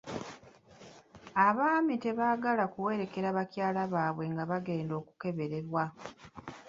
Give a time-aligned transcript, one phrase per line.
[1.47, 5.83] Abaami tebaagala kuwerekera bakyala baabwe nga bagenda okukeberebwa.